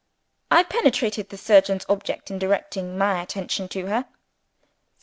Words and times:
I 0.49 0.63
penetrated 0.63 1.29
the 1.29 1.37
surgeon's 1.37 1.85
object 1.87 2.31
in 2.31 2.39
directing 2.39 2.97
my 2.97 3.21
attention 3.21 3.67
to 3.67 3.85
her. 3.85 4.07